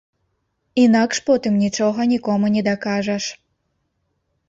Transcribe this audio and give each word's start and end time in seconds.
Інакш 0.83 1.19
потым 1.27 1.53
нічога 1.65 2.01
нікому 2.17 2.53
не 2.59 2.67
дакажаш. 2.71 3.23